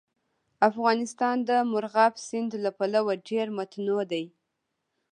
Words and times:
افغانستان 0.69 1.37
د 1.49 1.51
مورغاب 1.71 2.13
سیند 2.27 2.51
له 2.63 2.71
پلوه 2.77 3.13
ډېر 3.29 3.47
متنوع 3.57 4.03
دی. 4.11 4.25